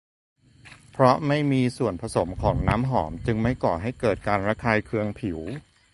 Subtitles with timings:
[0.91, 5.39] เพราะไม่มีส่วนผสมของน้ำหอม จึงไม่ก่อให้เกิดการระคายเคืองผิว